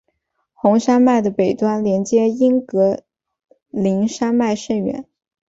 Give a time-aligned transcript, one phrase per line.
[0.53, 3.03] 红山脉的北端连接英格
[3.69, 5.07] 林山脉甚远。